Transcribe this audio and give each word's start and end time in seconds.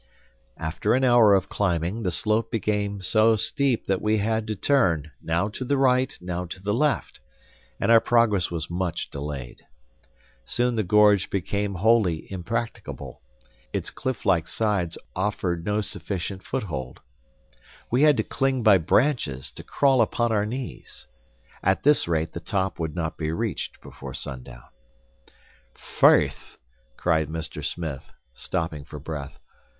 After 0.57 0.95
an 0.95 1.03
hour 1.03 1.35
of 1.35 1.47
climbing, 1.47 2.01
the 2.01 2.09
slope 2.11 2.49
became 2.49 3.01
so 3.01 3.35
steep 3.35 3.85
that 3.85 4.01
we 4.01 4.17
had 4.17 4.47
to 4.47 4.55
turn, 4.55 5.11
now 5.21 5.47
to 5.49 5.63
the 5.63 5.77
right, 5.77 6.17
now 6.19 6.45
to 6.45 6.59
the 6.59 6.73
left; 6.73 7.19
and 7.79 7.91
our 7.91 8.01
progress 8.01 8.49
was 8.49 8.67
much 8.67 9.11
delayed. 9.11 9.61
Soon 10.43 10.75
the 10.75 10.81
gorge 10.81 11.29
became 11.29 11.75
wholly 11.75 12.25
impracticable; 12.31 13.21
its 13.73 13.91
cliff 13.91 14.25
like 14.25 14.47
sides 14.47 14.97
offered 15.15 15.63
no 15.65 15.81
sufficient 15.81 16.41
foothold. 16.41 16.99
We 17.91 18.01
had 18.01 18.17
to 18.17 18.23
cling 18.23 18.63
by 18.63 18.79
branches, 18.79 19.51
to 19.51 19.63
crawl 19.63 20.01
upon 20.01 20.31
our 20.31 20.47
knees. 20.47 21.05
At 21.61 21.83
this 21.83 22.07
rate 22.07 22.31
the 22.31 22.39
top 22.39 22.79
would 22.79 22.95
not 22.95 23.19
be 23.19 23.31
reached 23.31 23.79
before 23.81 24.15
sundown. 24.15 24.63
"Faith!" 25.75 26.57
cried 26.97 27.29
Mr. 27.29 27.63
Smith, 27.63 28.11
stopping 28.33 28.83
for 28.83 28.97
breath. 28.97 29.37